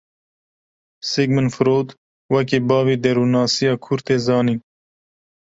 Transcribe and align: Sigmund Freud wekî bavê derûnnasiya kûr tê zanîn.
Sigmund 1.09 1.51
Freud 1.55 1.89
wekî 2.33 2.59
bavê 2.69 2.95
derûnnasiya 3.03 3.73
kûr 3.83 3.99
tê 4.05 4.15
zanîn. 4.25 4.59